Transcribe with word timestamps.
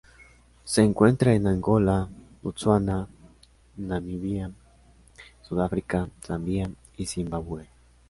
Se 0.63 0.81
encuentra 0.81 1.35
en 1.35 1.45
Angola, 1.45 2.09
Botsuana, 2.41 3.07
Namibia, 3.77 4.49
Sudáfrica, 5.43 6.09
Zambia, 6.25 6.71
y 6.97 7.05
Zimbabue. 7.05 7.67